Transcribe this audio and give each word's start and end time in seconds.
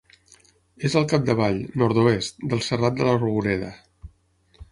És 0.87 0.95
al 1.01 1.05
capdavall, 1.11 1.59
nord-oest, 1.83 2.41
del 2.53 2.65
Serrat 2.69 2.99
de 3.01 3.09
la 3.11 3.15
Roureda. 3.21 3.73